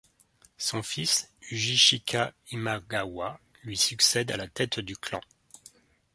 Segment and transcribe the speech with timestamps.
[0.57, 5.21] Son fils Ujichika Imagawa lui succède à la tête du clan.